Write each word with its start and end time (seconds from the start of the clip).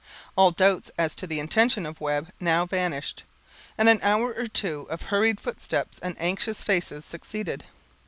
All 0.35 0.49
doubts 0.49 0.89
as 0.97 1.15
to 1.17 1.27
the 1.27 1.39
intention 1.39 1.85
of 1.85 2.01
Webb 2.01 2.31
now 2.39 2.65
vanished, 2.65 3.21
and 3.77 3.87
an 3.87 4.01
hour 4.01 4.33
or 4.33 4.47
two 4.47 4.87
of 4.89 5.03
hurried 5.03 5.39
footsteps 5.39 5.99
and 5.99 6.15
anxious 6.19 6.63
faces 6.63 7.05
succeeded. 7.05 7.65